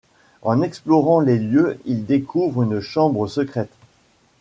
En 0.41 0.63
explorant 0.63 1.19
les 1.19 1.37
lieux 1.37 1.77
ils 1.85 2.07
découvrent 2.07 2.63
une 2.63 2.79
chambre 2.79 3.27
secrète. 3.27 3.69